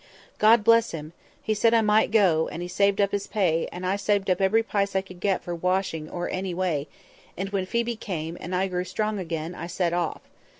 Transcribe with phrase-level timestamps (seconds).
[0.39, 1.13] God bless him!
[1.43, 4.63] he said I might go; and he saved up his pay, and I saved every
[4.63, 6.87] pice I could get for washing or any way;
[7.37, 10.21] and when Phoebe came, and I grew strong again, I set off.